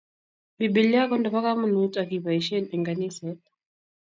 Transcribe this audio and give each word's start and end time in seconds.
bibilia 0.59 1.01
ko 1.09 1.15
nebo 1.19 1.39
kamangut 1.45 1.93
ak 2.01 2.07
kibaishen 2.11 2.65
eng 2.73 2.83
kaniset 2.87 3.39